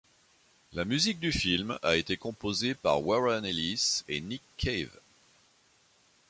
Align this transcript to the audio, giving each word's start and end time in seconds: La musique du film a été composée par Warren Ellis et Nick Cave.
La 0.73 0.83
musique 0.83 1.19
du 1.19 1.31
film 1.31 1.77
a 1.83 1.95
été 1.95 2.17
composée 2.17 2.73
par 2.73 3.05
Warren 3.05 3.45
Ellis 3.45 4.01
et 4.07 4.19
Nick 4.19 4.41
Cave. 4.57 4.89